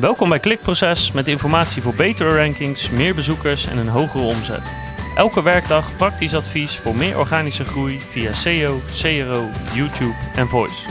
[0.00, 4.72] Welkom bij Klikproces met informatie voor betere rankings, meer bezoekers en een hogere omzet.
[5.16, 10.88] Elke werkdag praktisch advies voor meer organische groei via SEO, CRO, YouTube en Voice.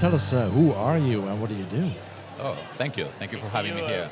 [0.00, 1.92] Tell us uh, who are you and what do you do?
[2.42, 3.08] Oh, thank you.
[3.18, 4.08] Thank you for having me here.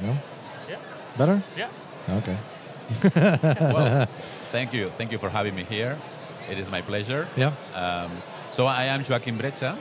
[0.00, 0.14] No?
[0.68, 0.78] Yeah.
[1.16, 1.42] Better?
[1.54, 1.68] Yeah.
[2.16, 2.36] Okay.
[3.72, 4.06] well,
[4.50, 4.90] thank you.
[4.96, 5.96] Thank you for having me here.
[6.50, 7.26] It is my pleasure.
[7.36, 7.52] Yeah.
[7.74, 8.10] Um,
[8.50, 9.76] so I am Joaquim Brecha.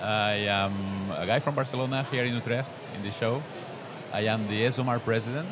[0.00, 3.42] I am a guy from Barcelona here in Utrecht in the show.
[4.12, 5.48] I am the ESOMAR president,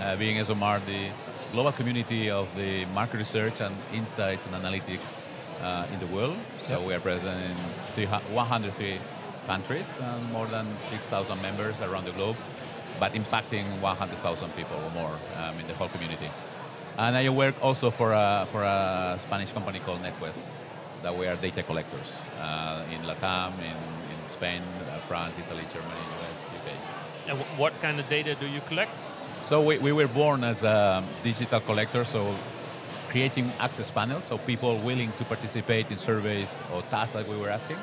[0.00, 1.10] uh, being ESOMAR the
[1.52, 5.22] global community of the market research and insights and analytics
[5.60, 6.36] uh, in the world.
[6.66, 6.88] So Yep.
[6.88, 7.56] we are present in
[7.94, 8.98] 300 103
[9.46, 12.36] countries and more than 6,000 members around the globe,
[12.98, 16.30] but impacting 100,000 people or more um, in the whole community.
[16.98, 20.40] And I work also for a, for a Spanish company called Netquest,
[21.02, 23.76] that we are data collectors uh, in Latam, in,
[24.12, 26.68] in Spain, uh, France, Italy, Germany, US, UK.
[27.28, 28.92] And what kind of data do you collect?
[29.42, 32.34] So we, we were born as a digital collector, so
[33.10, 37.50] creating access panels, so people willing to participate in surveys or tasks that we were
[37.50, 37.76] asking.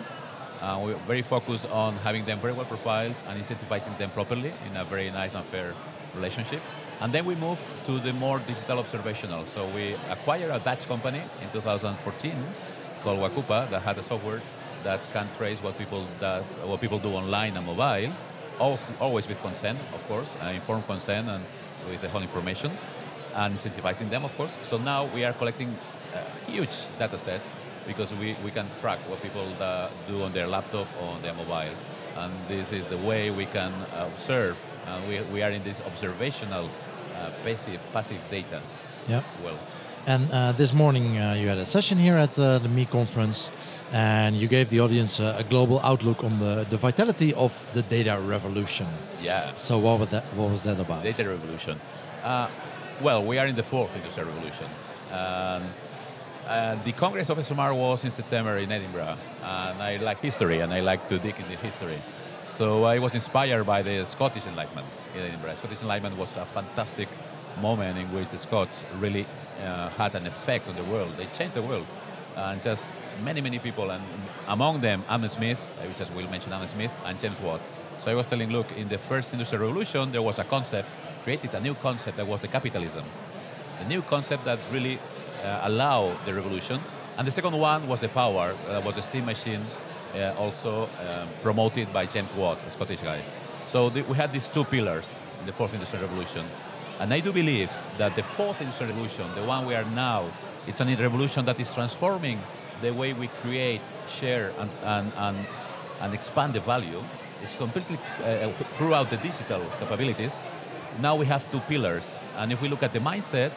[0.62, 4.52] Uh, we were very focused on having them very well profiled and incentivizing them properly
[4.68, 5.74] in a very nice and fair
[6.16, 6.62] relationship.
[7.02, 9.46] And then we moved to the more digital observational.
[9.46, 12.36] So we acquired a Dutch company in 2014
[13.02, 14.42] called Wakoopa that had a software
[14.84, 18.14] that can trace what people does, what people do online and mobile,
[19.00, 21.44] always with consent, of course, uh, informed consent and
[21.90, 22.72] with the whole information,
[23.36, 24.52] and incentivizing them, of course.
[24.64, 25.78] So now we are collecting
[26.14, 27.52] uh, huge data sets
[27.88, 31.34] because we, we can track what people uh, do on their laptop or on their
[31.34, 31.76] mobile.
[32.16, 34.58] And this is the way we can observe.
[34.88, 36.70] And we, we are in this observational,
[37.16, 38.62] uh, passive, passive data.
[39.08, 39.24] Yeah.
[39.44, 39.58] Well,
[40.10, 43.52] And uh, this morning uh, you had a session here at uh, the Me conference
[43.92, 47.84] and you gave the audience uh, a global outlook on the, the vitality of the
[47.84, 48.88] data revolution.
[49.22, 49.54] yeah.
[49.54, 51.04] So what was that, what was that about?
[51.04, 51.80] Data revolution.
[52.24, 52.50] Uh,
[53.04, 54.66] well, we are in the fourth industrial revolution.
[55.12, 55.70] Um,
[56.48, 60.74] uh, the Congress of ESOMAR was in September in Edinburgh, and I like history, and
[60.74, 62.00] I like to dig into history.
[62.48, 65.54] So I was inspired by the Scottish Enlightenment in Edinburgh.
[65.54, 67.10] Scottish Enlightenment was a fantastic
[67.62, 69.28] moment in which the Scots really
[69.64, 71.16] uh, had an effect on the world.
[71.18, 71.86] They changed the world,
[72.36, 72.92] and just
[73.24, 74.04] many, many people, and
[74.48, 77.62] among them Adam Smith, which I just will mention Adam Smith, and James Watt.
[78.00, 80.88] So I was telling, look, in the first industrial revolution, there was a concept,
[81.24, 83.04] created a new concept that was the capitalism.
[83.82, 85.00] A new concept that really
[85.44, 86.80] uh, allowed the revolution.
[87.18, 89.66] And the second one was the power, uh, was the steam machine,
[90.16, 93.22] uh, also um, promoted by James Watt, a Scottish guy.
[93.68, 96.46] So the, we had these two pillars in the fourth industrial revolution.
[97.00, 100.30] And I do believe that the fourth industrial revolution, the one we are now,
[100.68, 102.40] it's a revolution that is transforming
[102.82, 105.38] the way we create, share, and, and, and,
[106.02, 107.02] and expand the value.
[107.42, 110.40] It's completely uh, throughout the digital capabilities.
[111.00, 112.20] Now we have two pillars.
[112.36, 113.52] And if we look at the mindset,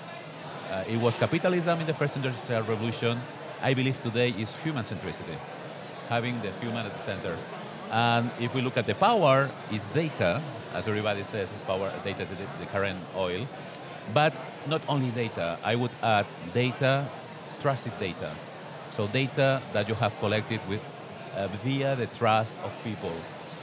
[0.71, 3.21] uh, it was capitalism in the first industrial revolution.
[3.61, 5.37] I believe today is human centricity,
[6.09, 7.37] having the human at the center.
[7.93, 10.43] And if we look at the power, is data,
[10.73, 13.47] as everybody says, power data is the, the current oil.
[14.15, 14.33] But
[14.67, 17.07] not only data, I would add data,
[17.61, 18.35] trusted data.
[18.91, 20.81] So data that you have collected with
[21.37, 23.15] uh, via the trust of people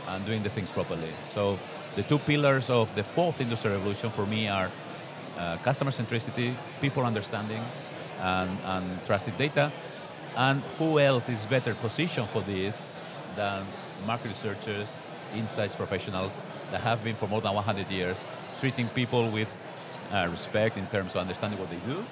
[0.08, 1.12] and doing the things properly.
[1.34, 1.58] So
[1.96, 4.72] the two pillars of the fourth industrial revolution for me are
[5.38, 7.64] uh, customer centricity, people understanding,
[8.20, 9.72] and, and trusted data.
[10.36, 12.92] And who else is better positioned for this
[13.36, 13.66] than
[14.06, 14.98] market researchers,
[15.36, 18.26] insights professionals that have been for more than 100 years
[18.60, 19.48] treating people with
[20.12, 22.04] uh, respect in terms of understanding what they do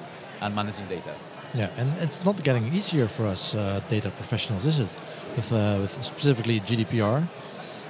[0.42, 1.14] and managing data.
[1.54, 4.90] Yeah, and it's not getting easier for us uh, data professionals, is it?
[5.36, 7.28] With, uh, with specifically GDPR.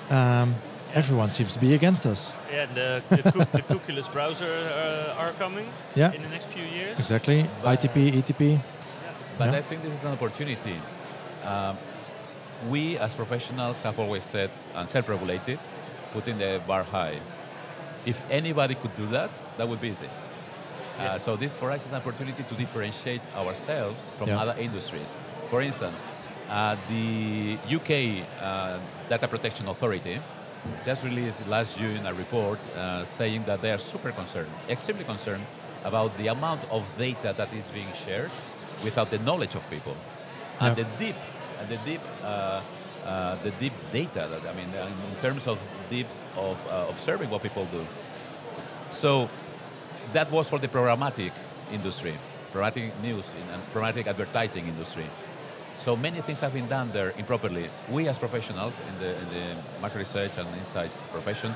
[0.09, 0.55] Um,
[0.93, 2.31] everyone seems to be against us.
[2.51, 6.13] Yeah, the, the, cook, the cookieless browser uh, are coming Yeah.
[6.13, 6.97] in the next few years.
[6.99, 7.49] Exactly.
[7.61, 8.59] But- ITP, ETP.
[9.37, 9.57] But Yeah.
[9.59, 10.81] I think this is an opportunity.
[11.43, 11.77] Um,
[12.69, 15.59] we as professionals have always said and self-regulated,
[16.13, 17.19] putting the bar high.
[18.05, 20.09] If anybody could do that, that would be easy.
[20.97, 21.13] Yeah.
[21.13, 24.41] Uh, so this for us is an opportunity to differentiate ourselves from Yeah.
[24.41, 25.17] other industries.
[25.49, 26.07] For instance,
[26.49, 28.79] uh, the UK uh,
[29.09, 30.19] Data Protection Authority
[30.83, 35.45] just released last June a report uh, saying that they are super concerned, extremely concerned
[35.83, 38.31] about the amount of data that is being shared
[38.83, 39.95] without the knowledge of people,
[40.59, 41.15] and the deep,
[41.69, 42.61] the deep, uh,
[43.05, 44.27] uh, the deep data.
[44.31, 45.59] That I mean, uh, in terms of
[45.89, 47.85] deep of uh, observing what people do.
[48.91, 49.29] So
[50.13, 51.31] that was for the programmatic
[51.71, 52.17] industry,
[52.53, 55.09] programmatic news and programmatic advertising industry.
[55.79, 57.69] So many things have been done there improperly.
[57.89, 61.55] We as professionals in the, in the market research and insights profession,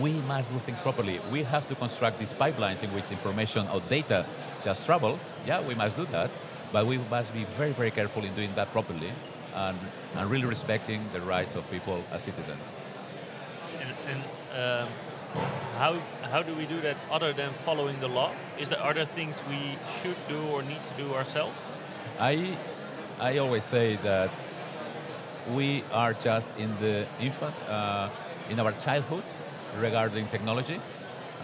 [0.00, 1.20] we must do things properly.
[1.30, 4.26] We have to construct these pipelines in which information or data
[4.64, 5.32] just travels.
[5.46, 6.30] Yeah, we must do that,
[6.72, 9.12] but we must be very, very careful in doing that properly
[9.54, 9.78] and,
[10.16, 12.68] and really respecting the rights of people as citizens.
[13.80, 14.22] And,
[14.54, 14.88] and um,
[15.78, 18.32] how how do we do that other than following the law?
[18.58, 21.66] Is there other things we should do or need to do ourselves?
[22.18, 22.56] I,
[23.18, 24.30] I always say that
[25.52, 28.08] we are just in the infant, uh,
[28.50, 29.24] in our childhood
[29.78, 30.80] regarding technology.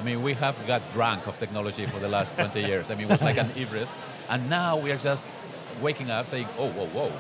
[0.00, 2.90] I mean, we have got drunk of technology for the last 20 years.
[2.90, 3.94] I mean, it was like an Ibris.
[4.30, 5.28] And now we are just
[5.82, 7.12] waking up saying, oh, whoa, whoa.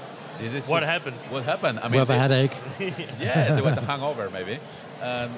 [0.42, 1.16] Is this What happened?
[1.28, 1.78] What happened?
[1.80, 2.56] I We have a headache.
[2.78, 4.58] yes, it was a hangover maybe.
[5.02, 5.30] Um,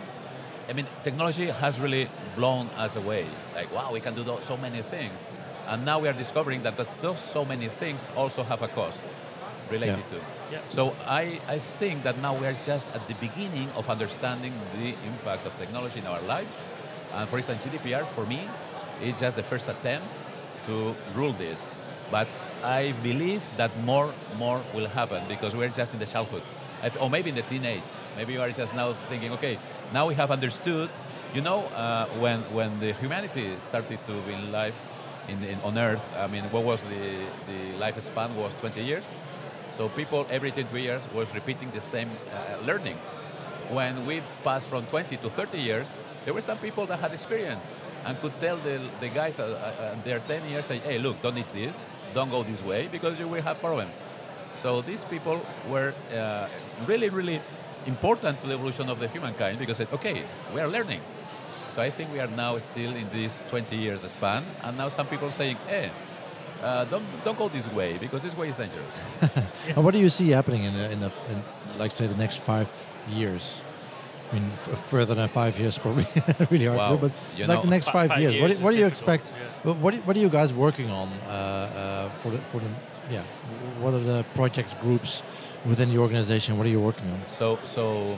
[0.69, 3.27] I mean, technology has really blown us away.
[3.57, 5.27] Like, wow, we can do so many things.
[5.67, 9.03] And now we are discovering that that's those so many things also have a cost
[9.69, 10.21] related to.
[10.53, 10.61] Yeah.
[10.69, 14.95] So I, I think that now we are just at the beginning of understanding the
[15.07, 16.67] impact of technology in our lives.
[17.15, 18.49] And for instance, GDPR, for me,
[19.03, 20.09] is just the first attempt
[20.67, 21.67] to rule this.
[22.11, 22.29] But
[22.63, 26.43] I believe that more, more will happen because we're just in the childhood.
[27.01, 27.91] Or maybe in the teenage.
[28.17, 29.59] Maybe you are just now thinking, okay,
[29.93, 30.91] now we have understood.
[31.35, 34.75] You know, uh, when, when the humanity started to be in life
[35.29, 39.17] in, in, on Earth, I mean, what was the, the lifespan was 20 years.
[39.75, 43.11] So people every 20 years was repeating the same uh, learnings.
[43.71, 47.73] When we passed from 20 to 30 years, there were some people that had experience
[48.05, 51.21] and could tell the, the guys uh, uh, uh, their 10 years, say, hey, look,
[51.23, 54.03] don't eat this, don't go this way, because you will have problems.
[54.55, 56.49] So these people were uh,
[56.87, 57.41] really, really
[57.87, 60.25] important to the evolution of the humankind because okay,
[60.55, 61.01] we are learning.
[61.71, 65.07] So I think we are now still in this 20 years span, and now some
[65.07, 65.91] people saying, hey,
[66.63, 68.95] uh, don't, don't go this way because this way is dangerous.
[69.69, 71.43] And what do you see happening in, in, a, in
[71.79, 72.69] like say the next five
[73.09, 73.63] years?
[74.31, 76.07] I mean, f- further than five years probably
[76.51, 76.89] really hard Wow.
[76.91, 78.41] to do, but You like know- the next five, five years.
[78.41, 79.33] What, do, what do you expect?
[79.37, 79.73] yeah.
[79.73, 82.69] What, what, what are you guys working on uh, uh, for the for the
[83.11, 83.23] yeah?
[83.81, 85.23] What are the project groups
[85.67, 86.57] within the organization?
[86.57, 87.21] What are you working on?
[87.29, 88.17] So, so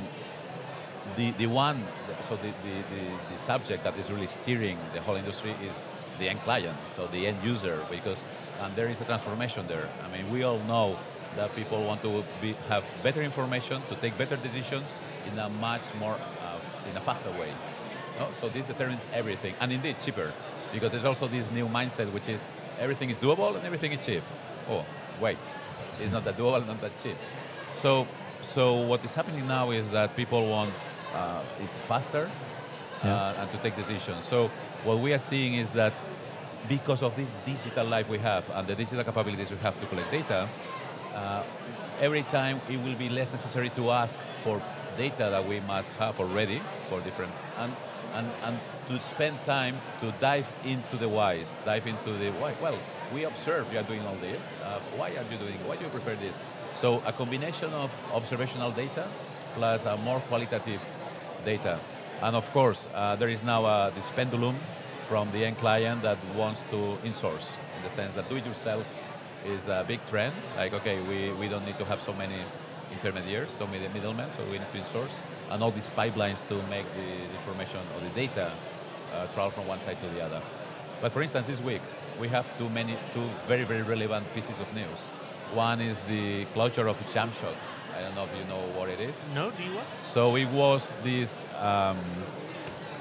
[1.16, 1.82] the, the one,
[2.28, 5.84] so the, the, the, the subject that is really steering the whole industry is
[6.18, 8.22] the end client, so the end user, because
[8.60, 9.88] and there is a transformation there.
[10.04, 10.96] I mean, we all know
[11.36, 14.94] that people want to be, have better information to take better decisions
[15.30, 17.52] in a much more, uh, in a faster way.
[18.18, 18.28] No?
[18.32, 20.32] So this determines everything, and indeed cheaper,
[20.72, 22.44] because there's also this new mindset which is
[22.78, 24.22] everything is doable and everything is cheap.
[24.68, 24.84] Oh,
[25.20, 25.38] wait,
[26.00, 27.16] it's not that doable, not that cheap.
[27.72, 28.06] So,
[28.42, 30.72] so what is happening now is that people want
[31.14, 32.30] uh, it faster
[33.02, 34.26] uh, and to take decisions.
[34.26, 34.50] So
[34.84, 35.92] what we are seeing is that
[36.68, 40.10] because of this digital life we have and the digital capabilities we have to collect
[40.10, 40.48] data,
[41.14, 41.42] uh,
[42.00, 44.62] every time it will be less necessary to ask for
[44.96, 47.74] data that we must have already for different and
[48.14, 52.54] and, and to spend time to dive into the whys, dive into the why.
[52.62, 52.78] Well,
[53.12, 54.40] we observe you are doing all this.
[54.62, 55.58] Uh, why are you doing?
[55.66, 56.40] Why do you prefer this?
[56.72, 59.08] So a combination of observational data
[59.54, 60.80] plus a more qualitative
[61.44, 61.80] data,
[62.22, 64.56] and of course uh, there is now uh, this pendulum
[65.04, 68.86] from the end client that wants to insource in the sense that do-it-yourself
[69.44, 70.34] is a big trend.
[70.56, 72.38] Like, okay, we, we don't need to have so many
[72.92, 75.14] intermediaries, so many middlemen, so we need to insource.
[75.50, 78.52] And all these pipelines to make the information or the data
[79.12, 80.42] uh, travel from one side to the other.
[81.00, 81.82] But for instance, this week,
[82.20, 85.06] we have two, many, two very, very relevant pieces of news.
[85.52, 87.54] One is the closure of Jumpshot.
[87.96, 89.16] I don't know if you know what it is.
[89.34, 89.84] No, do you what?
[90.00, 91.98] So it was this um,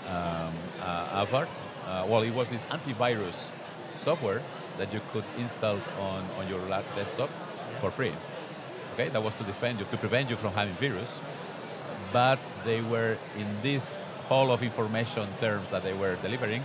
[0.07, 1.49] um, uh, Avart.
[1.87, 3.45] Uh, well, it was this antivirus
[3.97, 4.41] software
[4.77, 6.61] that you could install on, on your
[6.95, 7.29] desktop
[7.79, 8.13] for free.
[8.93, 11.19] Okay, that was to defend you, to prevent you from having virus.
[12.11, 16.63] But they were in this hall of information terms that they were delivering,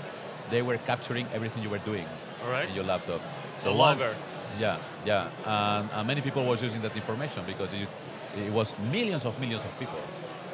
[0.50, 2.06] they were capturing everything you were doing
[2.44, 2.68] All right.
[2.68, 3.20] in your laptop.
[3.58, 4.16] So once- logger.
[4.58, 7.98] Yeah, yeah, and, and many people was using that information because it's,
[8.34, 10.00] it was millions of millions of people.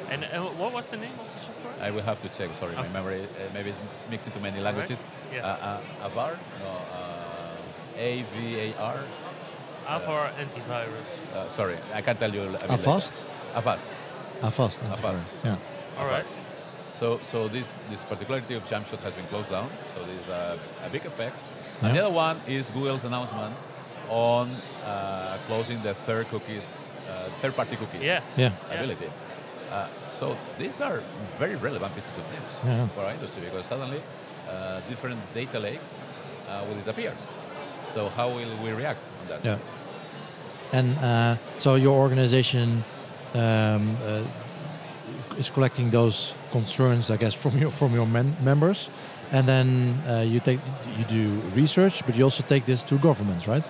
[0.09, 1.73] And uh, what was the name of the software?
[1.81, 2.53] I will have to check.
[2.55, 5.03] Sorry, my memory uh, maybe it's mixed into many languages.
[5.33, 5.47] Yeah.
[5.47, 6.71] Uh, uh, Avar, no,
[7.95, 8.99] uh, A V A R.
[9.87, 11.09] Avar antivirus.
[11.35, 12.41] Uh, sorry, I can't tell you.
[12.41, 12.73] a bit later.
[12.73, 13.23] Avast?
[13.53, 13.89] Avast.
[14.41, 14.81] Avast.
[14.83, 15.27] Avast.
[15.43, 15.57] Yeah.
[15.99, 16.21] All right.
[16.25, 16.33] Avast.
[16.87, 19.69] So, so this this particularity of Jumpshot has been closed down.
[19.93, 21.35] So there's a, a big effect.
[21.81, 22.05] And the Yeah.
[22.07, 23.53] other one is Google's announcement
[24.09, 24.49] on
[24.85, 26.77] uh, closing the third cookies,
[27.09, 28.01] uh, third-party cookies.
[28.01, 28.21] Yeah.
[28.37, 28.51] Yeah.
[28.71, 28.79] Yeah.
[28.79, 29.09] ability.
[29.71, 31.03] Uh, so these are
[31.37, 32.87] very relevant pieces of news Yeah.
[32.95, 34.01] for our industry because suddenly
[34.49, 35.99] uh, different data lakes
[36.47, 37.13] uh, will disappear.
[37.85, 39.45] So how will we react on that?
[39.45, 39.57] Yeah.
[40.71, 42.83] And uh, so your organization
[43.33, 44.23] um, uh,
[45.37, 48.89] is collecting those concerns, I guess, from your from your men- members,
[49.31, 50.59] and then uh, you take
[50.97, 53.69] you do research, but you also take this to governments, right?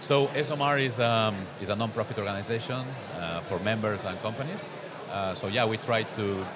[0.00, 2.86] So ESOMAR is, um, is a non-profit organization
[3.18, 4.72] uh, for members and companies.
[5.10, 6.46] Uh, so yeah, we try to,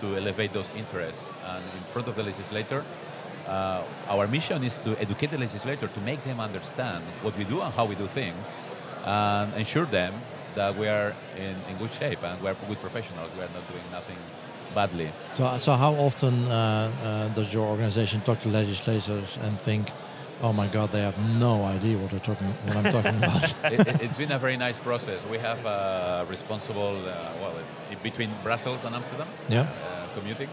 [0.00, 1.24] to elevate those interests.
[1.44, 2.84] And in front of the legislator,
[3.46, 7.60] uh, our mission is to educate the legislator to make them understand what we do
[7.60, 8.58] and how we do things,
[9.04, 10.14] and ensure them
[10.54, 13.30] that we are in, in good shape and we're good professionals.
[13.36, 14.16] We are not doing nothing
[14.74, 15.10] badly.
[15.34, 19.90] So, so how often uh, uh, does your organization talk to legislators and think,
[20.42, 23.54] "Oh my God, they have no idea what they're talking, what I'm talking about"?
[23.72, 25.26] it, has been a very nice process.
[25.26, 27.54] We have a responsible, uh, well,
[28.02, 29.62] between Brussels and Amsterdam, Yeah.
[29.62, 30.48] uh, commuting.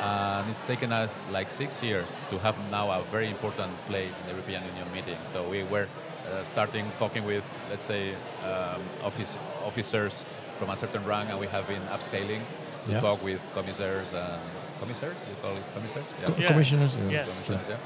[0.00, 4.24] And it's taken us like six years to have now a very important place in
[4.26, 5.18] the European Union meeting.
[5.24, 5.88] So we were
[6.30, 8.14] uh, starting talking with, let's say,
[8.44, 10.24] um, office, officers
[10.58, 12.42] from a certain rank, and we have been upscaling
[12.86, 13.00] to Yeah.
[13.00, 14.40] talk with commissaries and
[14.80, 15.20] commissaries.
[15.28, 16.06] You call it commissaries?
[16.24, 16.46] Co- Yeah.
[16.48, 16.94] Commissioners.
[17.10, 17.24] Yeah.
[17.24, 17.76] Commissioners, yeah.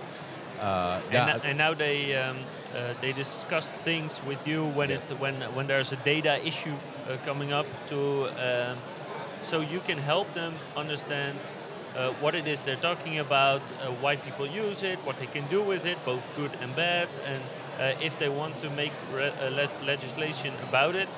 [0.62, 2.36] Uh, And, yeah, no- and now they um,
[2.74, 5.10] uh, they discuss things with you when Yes.
[5.10, 8.76] it when when there's a data issue uh, coming up to um,
[9.42, 11.38] so you can help them understand
[11.96, 15.46] uh, what it is they're talking about, uh, why people use it, what they can
[15.48, 17.42] do with it, both good and bad, and
[17.78, 21.08] uh, if they want to make re- uh, le- legislation about it,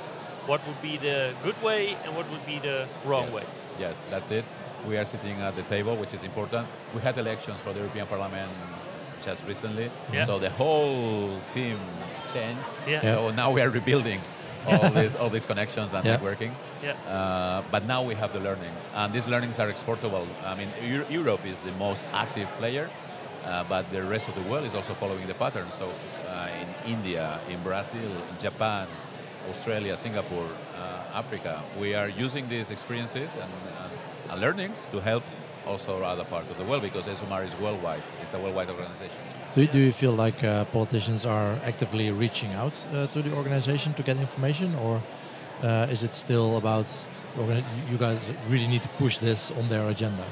[0.46, 3.34] what would be the good way and what would be the wrong yes.
[3.34, 3.44] way.
[3.78, 4.44] Yes, that's it.
[4.86, 6.68] We are sitting at the table, which is important.
[6.94, 8.50] We had elections for the European Parliament
[9.22, 10.26] just recently, Yeah.
[10.26, 11.78] so the whole team
[12.32, 12.68] changed.
[12.86, 13.00] Yeah.
[13.02, 13.14] Yeah.
[13.14, 14.20] So now we are rebuilding
[14.66, 16.16] all these all these connections and Yeah.
[16.18, 16.52] networking.
[16.82, 16.92] Yeah.
[17.08, 20.26] Uh, but now we have the learnings, and these learnings are exportable.
[20.44, 22.88] I mean, Eu- Europe is the most active player,
[23.44, 25.70] uh, but the rest of the world is also following the pattern.
[25.70, 25.86] So
[26.28, 28.86] uh, in India, in Brazil, in Japan,
[29.50, 33.52] Australia, Singapore, uh, Africa, we are using these experiences and,
[33.82, 33.92] and,
[34.30, 35.22] and learnings to help
[35.66, 38.02] also other parts of the world because ESOMAR is worldwide.
[38.22, 39.16] It's a worldwide organization.
[39.54, 43.94] Do, do you feel like uh, politicians are actively reaching out uh, to the organization
[43.94, 45.02] to get information, or
[45.62, 46.86] uh, is it still about
[47.90, 50.24] you guys really need to push this on their agenda?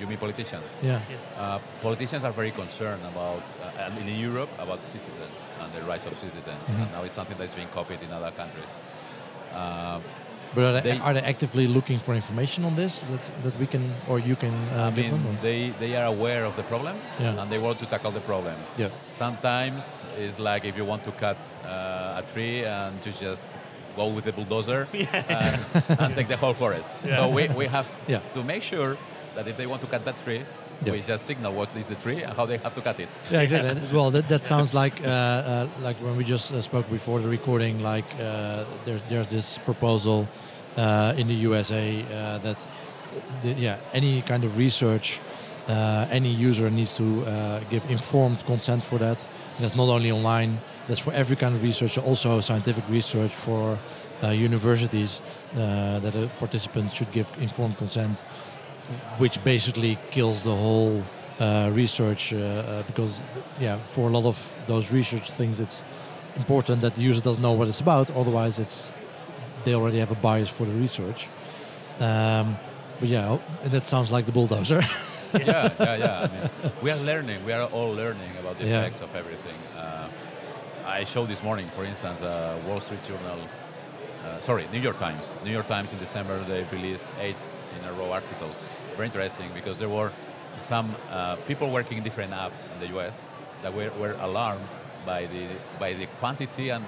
[0.00, 0.76] You mean politicians?
[0.82, 1.00] Yeah.
[1.36, 6.06] Uh, politicians are very concerned about, uh, and in Europe, about citizens and the rights
[6.06, 6.68] of citizens.
[6.68, 6.82] Mhm.
[6.82, 8.78] And now it's something that's being copied in other countries.
[10.54, 13.66] But are they, They- are they actively looking for information on this that, that we
[13.66, 15.26] can or you can uh, I give mean, them?
[15.36, 17.40] or- they, they are aware of the problem Yeah.
[17.42, 18.54] and they want to tackle the problem.
[18.78, 18.88] Yeah.
[19.10, 23.46] Sometimes it's like if you want to cut uh, a tree and you just
[23.96, 25.60] go with the bulldozer and,
[25.98, 26.90] and take the whole forest.
[27.04, 27.16] Yeah.
[27.16, 28.20] So we, we have Yeah.
[28.34, 28.96] to make sure
[29.34, 30.42] that if they want to cut that tree,
[30.84, 30.92] Yeah.
[30.92, 33.08] we just signal what is the tree and how they have to cut it.
[33.30, 33.80] Yeah, exactly.
[33.92, 37.28] Well, that, that sounds like uh, uh, like when we just uh, spoke before the
[37.28, 37.82] recording.
[37.82, 40.28] Like uh, there's there's this proposal
[40.76, 42.68] uh, in the USA uh, that
[43.42, 45.20] the, yeah any kind of research,
[45.68, 49.26] uh, any user needs to uh, give informed consent for that.
[49.56, 50.60] And that's not only online.
[50.86, 51.98] That's for every kind of research.
[51.98, 53.78] Also scientific research for
[54.22, 55.22] uh, universities
[55.54, 58.24] uh, that a participant should give informed consent
[59.18, 61.02] which basically kills the whole
[61.40, 63.22] uh, research uh, uh, because
[63.60, 65.82] yeah for a lot of those research things it's
[66.36, 68.92] important that the user doesn't know what it's about otherwise it's
[69.64, 71.28] they already have a bias for the research
[72.00, 72.56] um,
[73.00, 74.80] but yeah that sounds like the bulldozer
[75.34, 76.20] yeah, yeah, yeah.
[76.22, 77.44] I mean, we are learning.
[77.44, 78.80] We are all learning about the Yeah.
[78.80, 79.56] effects of everything.
[79.76, 80.08] Uh,
[80.86, 83.38] I showed this morning, for instance, uh, Wall Street Journal.
[84.24, 85.34] Uh, sorry, New York Times.
[85.44, 87.36] New York Times in December they released eight
[87.76, 88.66] in a row articles.
[88.96, 90.12] Very interesting because there were
[90.58, 93.24] some uh, people working in different apps in the U.S.
[93.62, 94.68] that were, were alarmed
[95.06, 95.46] by the
[95.78, 96.84] by the quantity and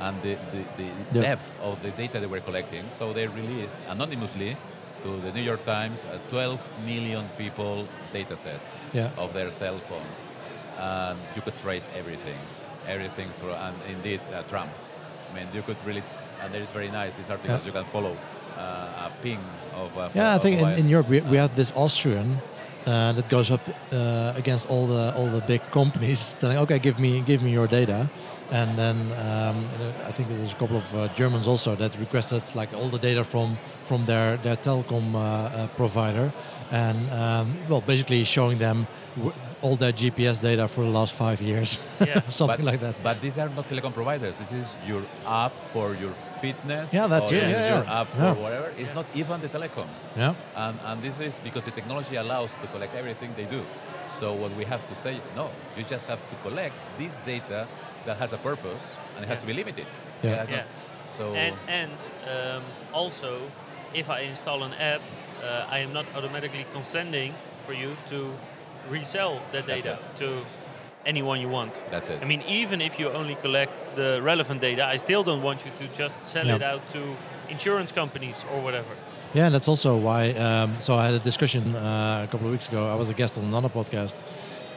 [0.00, 1.22] and the, the, the Yeah.
[1.22, 2.84] depth of the data they were collecting.
[2.98, 4.56] So they released anonymously
[5.04, 9.10] to the New York Times uh, 12 million people data sets Yeah.
[9.16, 10.18] of their cell phones.
[10.78, 12.38] And you could trace everything,
[12.88, 14.70] everything through, and indeed uh, Trump.
[15.30, 16.02] I mean, you could really,
[16.42, 17.66] and there is very nice, these articles Yeah.
[17.66, 18.16] you can follow
[18.56, 19.40] a ping
[19.74, 19.96] of.
[19.96, 22.38] Uh, yeah I think in, in Europe we, we have this Austrian
[22.86, 26.98] uh, that goes up uh, against all the all the big companies telling okay give
[26.98, 28.08] me give me your data
[28.50, 32.42] and then um, uh, I think there's a couple of uh, Germans also that requested
[32.54, 36.32] like all the data from from their their telecom uh, uh, provider
[36.70, 41.40] and um, well basically showing them w- all their GPS data for the last five
[41.40, 42.20] years Yeah.
[42.28, 44.36] something but, like that But these are not telecom providers.
[44.38, 46.12] This is your app for your
[46.48, 46.92] fitness.
[46.92, 47.40] Yeah, that or too.
[47.40, 48.00] this Yeah, is your yeah.
[48.00, 48.44] app for Yeah.
[48.44, 48.68] whatever.
[48.80, 49.88] It's not even the telecom.
[50.16, 50.34] yeah
[50.64, 53.62] And, and this is because the technology allows to collect everything they do.
[54.18, 55.46] So what we have to say, no,
[55.76, 57.60] you just have to collect this data
[58.06, 58.84] that has a purpose
[59.14, 59.44] and it has Yeah.
[59.44, 59.86] to be limited.
[60.22, 60.42] Yeah.
[60.44, 60.56] It Yeah.
[60.56, 60.68] not-
[61.16, 61.90] So And and
[62.34, 62.62] um,
[63.00, 63.30] also,
[64.00, 65.00] if I install an app,
[65.42, 67.30] uh, I am not automatically consenting
[67.66, 68.18] for you to
[68.96, 70.26] resell that data to
[71.06, 71.72] anyone you want.
[71.90, 72.18] that's it.
[72.22, 75.70] I mean, even if you only collect the relevant data, I still don't want you
[75.78, 76.56] to just sell Yeah.
[76.56, 77.00] it out to
[77.50, 78.94] insurance companies or whatever.
[79.34, 80.30] Yeah, and that's also why.
[80.32, 82.80] Um, so I had a discussion uh, a couple of weeks ago.
[82.92, 84.14] I was a guest on another podcast,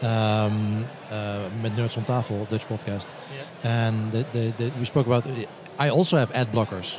[0.03, 3.69] um, uh, met Nerds on Tafel, Dutch podcast, Yeah.
[3.87, 5.25] and the, the, the, we spoke about.
[5.79, 6.97] I also have ad blockers,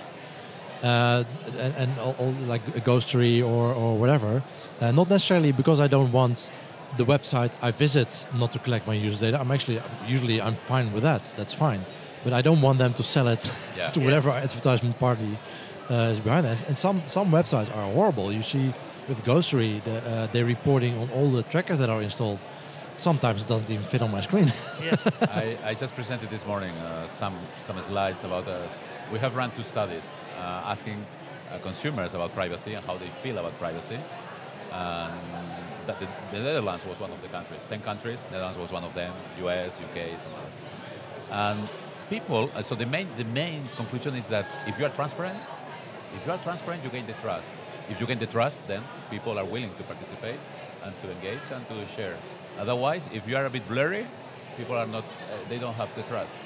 [0.82, 1.24] uh,
[1.58, 4.42] and, and all, all like a Ghostery or or whatever.
[4.80, 6.50] Uh, not necessarily because I don't want
[6.96, 9.40] the website I visit not to collect my user data.
[9.40, 11.22] I'm actually usually I'm fine with that.
[11.36, 11.84] That's fine,
[12.24, 13.42] but I don't want them to sell it
[13.76, 13.90] Yeah.
[13.90, 14.06] to Yeah.
[14.06, 15.38] whatever advertisement party
[15.90, 16.66] uh, is behind that.
[16.68, 18.32] And some some websites are horrible.
[18.32, 18.72] You see
[19.08, 22.40] with Ghostery, the, uh, they're reporting on all the trackers that are installed.
[22.98, 24.50] Sometimes it doesn't even fit on my screen.
[24.84, 24.96] Yeah.
[25.42, 28.78] I, I just presented this morning uh, some some slides about us.
[29.12, 30.04] We have run two studies
[30.38, 30.98] uh, asking
[31.52, 33.98] uh, consumers about privacy and how they feel about privacy.
[34.72, 35.12] And
[35.88, 37.62] that the, the Netherlands was one of the countries.
[37.68, 38.20] Ten countries.
[38.30, 39.12] Netherlands was one of them.
[39.40, 40.62] U.S., U.K., some others.
[41.30, 41.68] And
[42.10, 42.50] people.
[42.54, 45.40] uh, So the main the main conclusion is that if you are transparent,
[46.16, 47.50] if you are transparent, you gain the trust.
[47.90, 50.40] If you gain the trust, then people are willing to participate
[50.84, 52.16] and to engage and to share.
[52.58, 54.06] Otherwise, if you are a bit blurry,
[54.56, 56.38] people are not, uh, they don't have the trust.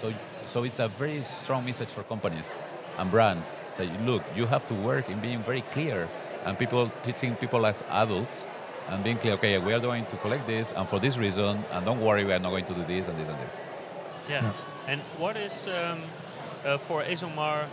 [0.00, 0.12] So,
[0.46, 2.54] so it's a very strong message for companies
[2.98, 3.60] and brands.
[3.76, 6.08] Say, look, you have to work in being very clear
[6.44, 8.46] and people treating people as adults
[8.88, 9.34] and being clear.
[9.34, 12.32] Okay, we are going to collect this, and for this reason, and don't worry, we
[12.32, 13.52] are not going to do this and this and this.
[14.28, 14.42] Yeah.
[14.42, 14.52] Yeah.
[14.88, 16.02] And what is um,
[16.64, 17.66] uh, for ESOMAR?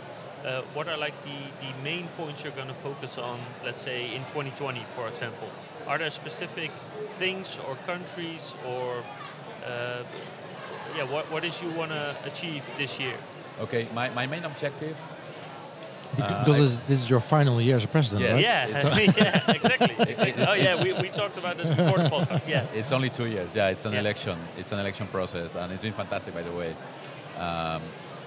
[0.44, 3.38] Uh, what are like the, the main points you're going to focus on?
[3.64, 5.48] Let's say in 2020, for example.
[5.86, 6.72] Are there specific
[7.12, 9.04] things or countries or
[9.64, 10.02] uh,
[10.96, 13.16] yeah, what what is you want to achieve this year?
[13.60, 14.96] Okay, my, my main objective.
[16.16, 18.72] Bec- Uh, because this, this is your final year as a president, Yes.
[18.72, 19.16] right?
[19.16, 19.94] Yeah, yeah, exactly.
[20.12, 20.44] exactly.
[20.46, 22.46] Oh yeah, we, we talked about it before the podcast.
[22.48, 22.66] Yeah.
[22.74, 23.54] It's only two years.
[23.54, 24.00] Yeah, it's an Yeah.
[24.00, 24.38] election.
[24.58, 26.76] It's an election process, and it's been fantastic, by the way.
[27.38, 27.82] Um,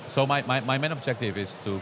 [0.08, 1.80] so my, my, my main objective is to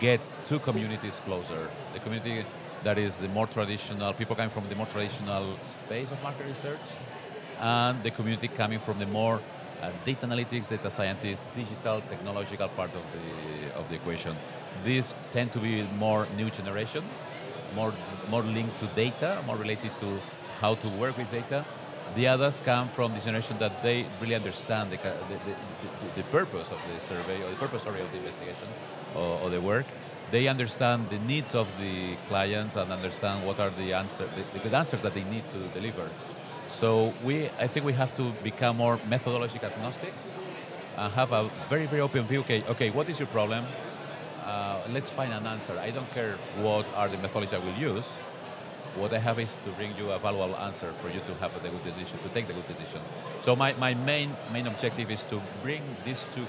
[0.00, 1.68] get two communities closer.
[1.94, 2.44] The community
[2.84, 6.86] that is the more traditional, people coming from the more traditional space of market research,
[7.60, 9.40] and the community coming from the more
[10.04, 14.36] data analytics, data scientists, digital, technological part of the of the equation.
[14.84, 17.04] These tend to be more new generation,
[17.74, 17.92] more
[18.30, 20.20] more linked to data, more related to
[20.60, 21.64] how to work with data.
[22.14, 25.54] The others come from the generation that they really understand the, the, the,
[26.16, 28.68] the, purpose of the survey or the purpose sorry, of the investigation
[29.14, 29.86] or, or the work.
[30.30, 34.72] They understand the needs of the clients and understand what are the answer, the good
[34.72, 36.08] answers that they need to deliver.
[36.70, 40.12] So we, I think we have to become more methodologic agnostic
[40.96, 42.40] and have a very, very open view.
[42.40, 43.64] Okay, okay, what is your problem?
[44.44, 45.78] Uh, let's find an answer.
[45.78, 48.12] I don't care what are the methodologies I will use.
[48.96, 51.68] What I have is to bring you a valuable answer for you to have the
[51.68, 53.02] good decision, to take the good decision.
[53.42, 56.46] So my, my main main objective is to bring these two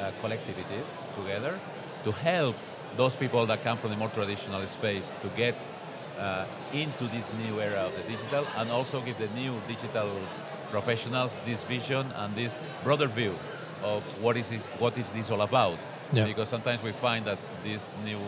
[0.00, 1.60] uh, collectivities together
[2.04, 2.56] to help
[2.96, 5.54] those people that come from the more traditional space to get
[6.18, 10.10] uh, into this new era of the digital and also give the new digital
[10.70, 13.34] professionals this vision and this broader view
[13.82, 15.78] of what is this, what is this all about.
[16.12, 16.24] Yeah.
[16.24, 18.20] Because sometimes we find that this new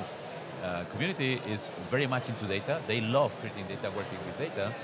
[0.62, 2.80] uh, community is very much into data.
[2.86, 4.74] They love treating data, working with data,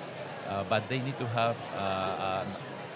[0.49, 2.49] uh, but they need to have, uh, an,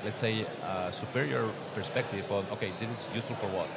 [0.04, 3.68] let's say, a superior perspective on, okay, this is useful for what?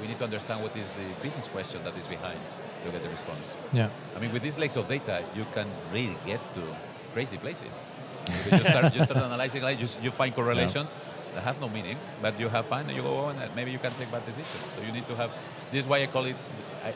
[0.00, 2.40] We need to understand what is the business question that is behind
[2.84, 3.54] to get the response.
[3.72, 3.88] Yeah.
[4.16, 6.62] I mean, with these lakes of data, you can really get to
[7.12, 7.80] crazy places.
[8.50, 10.96] You start, you start analyzing, like you, you find correlations
[11.34, 13.78] that have no meaning, but you have fun and you go on, and maybe you
[13.78, 14.64] can take bad decisions.
[14.74, 15.30] So you need to have.
[15.70, 16.36] This is why I call it
[16.84, 16.94] I,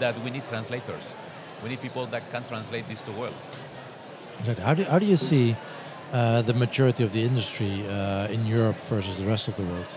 [0.00, 1.12] that we need translators.
[1.62, 3.50] We need people that can translate these two worlds.
[4.40, 4.64] Exactly.
[4.64, 5.56] How do, how do you see
[6.12, 9.88] uh, the maturity of the industry uh, in Europe versus the rest of the world?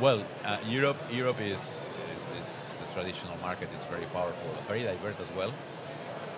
[0.00, 5.30] Well, uh, Europe, Europe is, is, is traditional market is very powerful, very diverse as
[5.36, 5.52] well.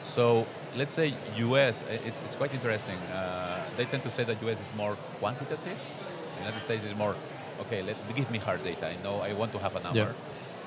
[0.03, 2.97] So let's say US, uh, it's, it's quite interesting.
[2.99, 5.79] Uh, they tend to say that US is more quantitative.
[6.39, 7.15] United States is more,
[7.61, 8.89] okay, let, give me hard data.
[8.89, 10.15] I know I want to have a number.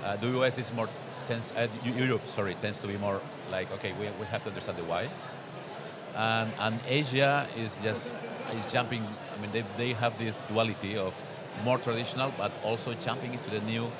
[0.03, 0.89] Uh, the US is more
[1.27, 4.77] tends, uh, Europe, sorry, tends to be more like, okay, we, we have to understand
[4.77, 5.09] the why.
[6.15, 8.11] And, and Asia is just
[8.55, 9.03] is jumping.
[9.35, 11.15] I mean, they, they have this duality of
[11.63, 13.91] more traditional, but also jumping into the new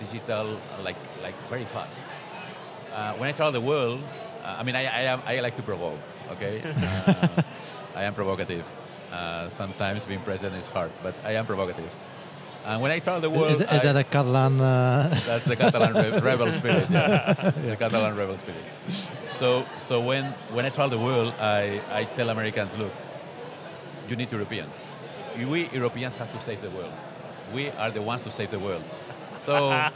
[0.00, 2.02] digital, like like very fast.
[2.94, 4.00] Uh, when I travel the world,
[4.44, 5.98] uh, I mean, I, I, am, I like to provoke.
[6.32, 7.42] Okay, uh,
[7.94, 8.64] I am provocative.
[9.12, 11.90] Uh, sometimes being present is hard, but I am provocative.
[12.64, 14.60] And when I travel the world, is that- is I- that a Catalan?
[14.60, 16.88] Uh, that's the Catalan re- rebel spirit.
[16.90, 17.50] Yeah.
[17.50, 18.64] The Catalan rebel spirit.
[19.30, 22.92] So, so when, when I travel the world, I, I tell Americans, look,
[24.08, 24.82] you need Europeans.
[25.36, 26.92] We Europeans have to save the world.
[27.54, 28.82] We are the ones to save the world.
[29.46, 29.88] So,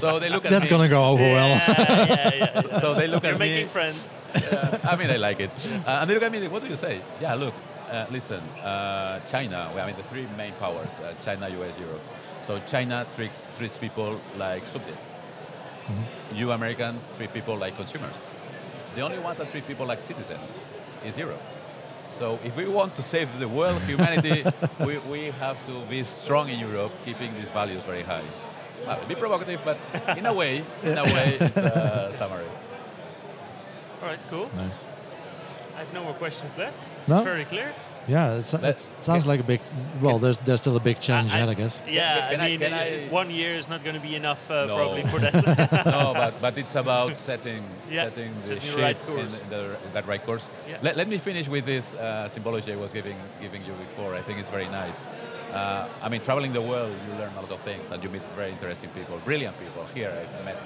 [0.00, 0.70] so they look at that's me.
[0.70, 1.48] gonna go over well.
[1.48, 2.60] Yeah, yeah, yeah.
[2.60, 4.14] So, so they look You're at making friends.
[4.34, 5.50] Yeah, I mean, I like it.
[5.86, 6.48] Uh, and they look at me.
[6.48, 7.00] What do you say?
[7.20, 7.54] Yeah, look,
[7.90, 8.40] uh, listen.
[8.58, 9.70] Uh, China.
[9.72, 12.02] Well, I mean, the three main powers: uh, China, U.S., Europe.
[12.46, 15.06] So China treats treats people like subjects.
[16.34, 18.26] You American treat people like consumers.
[18.96, 20.58] The only ones that treat people like citizens
[21.04, 21.42] is Europe.
[22.18, 24.44] So if we want to save the world, humanity,
[24.86, 28.24] we, we have to be strong in Europe, keeping these values very high.
[28.84, 29.78] Well, be provocative, but
[30.18, 32.46] in a way, in a way, it's a summary.
[34.02, 34.50] All right, cool.
[34.56, 34.82] nice.
[35.74, 36.76] I have no more questions left.
[37.08, 37.16] No?
[37.16, 37.74] It's very clear.
[38.08, 39.60] Yeah, it's, Let's- it sounds like a big.
[40.00, 41.80] Well, there's there's still a big challenge I- ahead, I guess.
[41.88, 44.14] Yeah, can I I- mean, can uh, I- one year is not going to be
[44.14, 44.76] enough uh, No.
[44.76, 45.34] probably for that.
[45.86, 49.40] no, but, but it's about setting Yeah, setting the setting the ship right in course.
[49.50, 50.48] the, the, that right course.
[50.68, 50.78] Yeah.
[50.82, 54.14] Let, let me finish with this uh, symbology I was giving giving you before.
[54.14, 55.04] I think it's very nice.
[55.52, 58.22] Uh, I mean, traveling the world, you learn a lot of things, and you meet
[58.36, 59.84] very interesting people, brilliant people.
[59.94, 60.58] Here, I've met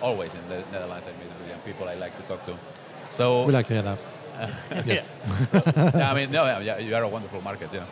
[0.00, 1.06] always in the Netherlands.
[1.08, 2.54] I meet brilliant people I like to talk to.
[3.08, 3.98] So We like to hear that.
[4.86, 5.06] Yes.
[5.94, 7.86] yeah, I mean, no, yeah, you are a wonderful market, yeah.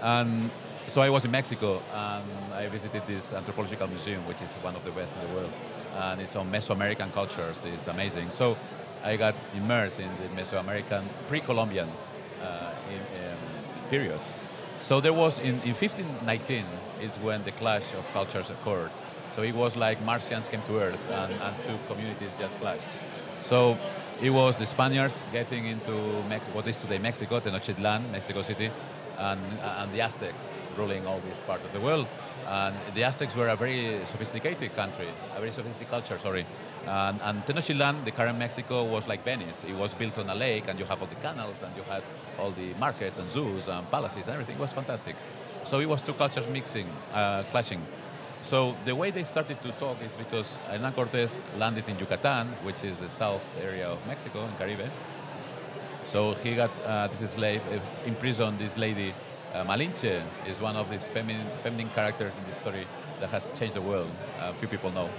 [0.00, 0.50] And
[0.88, 4.84] so I was in Mexico and I visited this anthropological museum, which is one of
[4.84, 5.52] the best in the world,
[5.96, 7.64] and it's on Mesoamerican cultures.
[7.64, 8.30] It's amazing.
[8.30, 8.56] So
[9.04, 11.88] I got immersed in the Mesoamerican pre-Columbian
[12.42, 13.38] uh, in, um,
[13.90, 14.20] period.
[14.80, 16.64] So there was in, in 1519
[17.02, 18.90] is when the clash of cultures occurred.
[19.30, 22.82] So it was like Martians came to Earth and, and two communities just clashed.
[23.40, 23.76] So
[24.22, 25.92] it was the Spaniards getting into
[26.28, 28.70] Mex- what is today Mexico, Tenochtitlan, Mexico City,
[29.18, 32.06] and, and the Aztecs ruling all this part of the world.
[32.46, 36.46] And the Aztecs were a very sophisticated country, a very sophisticated culture, sorry.
[36.86, 39.64] And, and Tenochtitlan, the current Mexico, was like Venice.
[39.64, 42.02] It was built on a lake, and you have all the canals, and you had
[42.38, 44.56] all the markets and zoos and palaces, and everything.
[44.56, 45.16] It was fantastic.
[45.64, 47.82] So it was two cultures mixing, uh, clashing.
[48.42, 52.82] So the way they started to talk is because Hernan Cortés landed in Yucatan, which
[52.82, 54.90] is the south area of Mexico in Caribe.
[56.06, 59.14] So he got uh, this slave, uh, imprisoned this lady.
[59.52, 62.86] Uh, Malinche is one of these feminine, feminine characters in the story
[63.20, 64.10] that has changed the world.
[64.40, 65.10] Uh, few people know.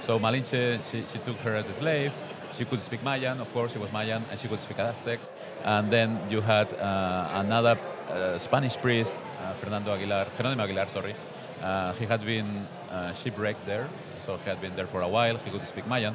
[0.00, 2.12] So Malinche, she, she took her as a slave.
[2.56, 5.20] She could speak Mayan, of course, she was Mayan, and she could speak Aztec.
[5.64, 11.14] And then you had uh, another uh, Spanish priest, uh, Fernando Aguilar, Jerónimo Aguilar, sorry.
[11.62, 13.88] Uh, he had been uh, shipwrecked there,
[14.20, 15.36] so he had been there for a while.
[15.38, 16.14] He could speak Mayan.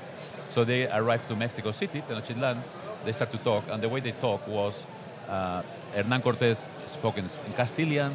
[0.50, 2.62] So they arrived to Mexico City, Tenochtitlan.
[3.06, 4.86] They start to talk, and the way they talk was
[5.28, 5.62] uh,
[5.94, 8.14] Hernan Cortés spoke in, in Castilian,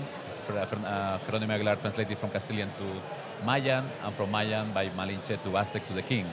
[0.48, 5.86] uh, Jerónimo Aguilar translated from Castilian to Mayan, and from Mayan by Malinche to Aztec
[5.88, 6.26] to the king.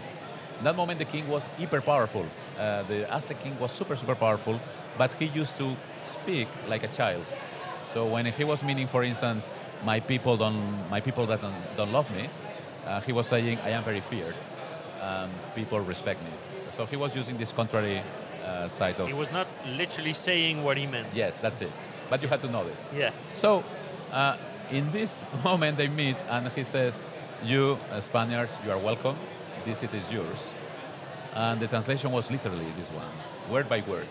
[0.57, 2.25] In that moment, the king was hyper powerful.
[2.57, 4.59] Uh, the Aztec king was super, super powerful,
[4.97, 7.25] but he used to speak like a child.
[7.87, 9.51] So when he was meaning, for instance,
[9.85, 12.29] my people don't, my people doesn't don't love me,
[12.85, 14.35] uh, he was saying, I am very feared,
[15.01, 16.31] and people respect me.
[16.73, 18.01] So he was using this contrary
[18.43, 19.07] uh, side of.
[19.07, 21.07] he was not literally saying what he meant.
[21.13, 21.71] Yes, that's it.
[22.09, 22.75] But you had to know it.
[22.95, 23.11] Yeah.
[23.33, 23.63] So,
[24.11, 24.37] uh,
[24.71, 27.03] in this moment, they meet, and he says,
[27.43, 29.17] "You uh, Spaniards, you are welcome.
[29.65, 30.49] This city is yours."
[31.33, 33.11] And the translation was literally this one,
[33.49, 34.07] word by word.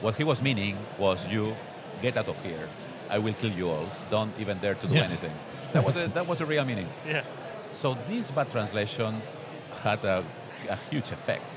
[0.00, 1.54] What he was meaning was, "You
[2.02, 2.68] get out of here.
[3.10, 3.86] I will kill you all.
[4.10, 5.04] Don't even dare to do Yeah.
[5.04, 5.32] anything."
[5.72, 6.88] That was a, that was the real meaning.
[7.06, 7.22] Yeah.
[7.74, 9.20] So this bad translation
[9.84, 10.24] had a,
[10.70, 11.48] a huge effect,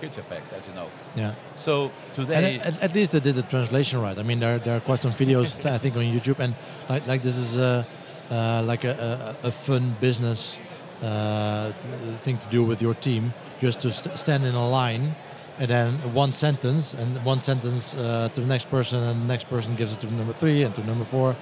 [0.00, 0.88] huge effect, as you know.
[1.16, 1.34] Yeah.
[1.56, 4.16] So And today, at, at least they did the translation right.
[4.18, 6.54] I mean, there, there are quite some videos I think on YouTube, and
[6.88, 7.84] like like this is uh,
[8.30, 10.58] uh, like a, a, a fun business
[11.02, 11.72] uh,
[12.24, 15.14] thing to do with your team, just to st- stand in a line,
[15.60, 19.44] and then one sentence, and one sentence uh, to the next person, and the next
[19.50, 21.36] person gives it to number three and to number four,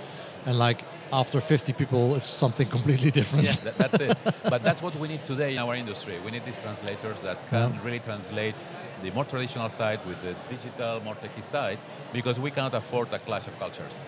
[0.45, 3.45] and like after 50 people, it's something completely different.
[3.47, 4.19] Yeah, that, that's it.
[4.51, 6.19] but that's what we need today in our industry.
[6.25, 7.85] We need these translators that can Yeah.
[7.85, 8.57] really translate
[9.03, 11.79] the more traditional side with the digital, more techy side,
[12.13, 14.01] because we cannot afford a clash of cultures.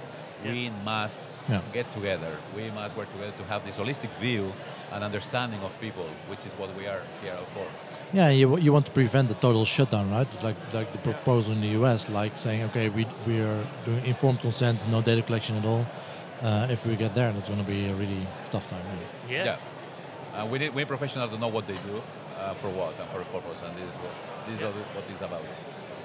[0.45, 1.61] We must Yeah.
[1.73, 2.33] get together.
[2.57, 4.53] We must work together to have this holistic view
[4.93, 7.67] and understanding of people, which is what we are here for.
[8.13, 10.29] Yeah, you, you want to prevent the total shutdown, right?
[10.43, 14.41] Like like the proposal in the US, like saying, okay, we we are doing informed
[14.41, 15.87] consent, no data collection at all.
[16.43, 18.83] Uh, if we get there, that's going to be a really tough time.
[18.93, 19.37] Really.
[19.37, 19.59] Yeah.
[20.35, 22.03] Uh, we need we need professionals to know what they do,
[22.39, 24.13] uh, for what and for a purpose, and this is what
[24.47, 25.43] this is what what it's about.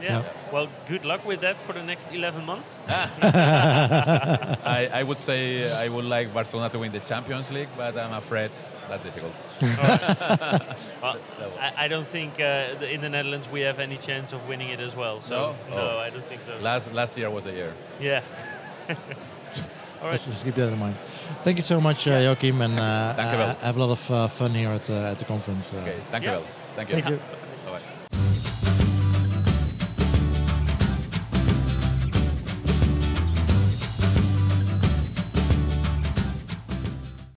[0.05, 0.21] Yeah.
[0.21, 0.51] Yeah.
[0.53, 2.79] Well, good luck with that for the next 11 months.
[2.87, 8.13] I, I would say I would like Barcelona to win the Champions League, but I'm
[8.13, 8.51] afraid
[8.89, 9.33] that's difficult.
[11.01, 11.17] Well,
[11.59, 14.79] I, I don't think uh, in the Netherlands we have any chance of winning it
[14.79, 15.21] as well.
[15.21, 15.55] So No?
[15.75, 16.07] no, Oh.
[16.07, 16.51] I don't think so.
[16.61, 17.73] Last last year was a year.
[17.99, 18.21] yeah.
[20.01, 20.11] All right.
[20.11, 20.95] Let's just keep that in mind.
[21.43, 24.11] Thank you so much, uh, Joachim, and uh, Dank u uh, have a lot of
[24.11, 25.73] uh, fun here at, uh, at the conference.
[25.73, 26.37] Uh, Okay, thank you Yeah.
[26.39, 26.47] well.
[26.75, 26.95] Thank you.
[26.95, 27.17] Thank you.
[27.17, 27.44] Bye-bye.